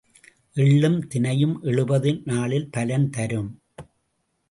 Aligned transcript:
எள்ளும் 0.55 0.97
தினையும் 1.07 1.55
எழுபது 1.61 2.21
நாளில் 2.25 2.69
பலன் 2.71 3.09
தரும். 3.09 3.51